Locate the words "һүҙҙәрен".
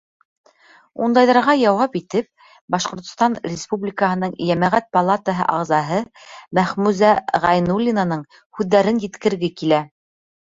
8.61-9.05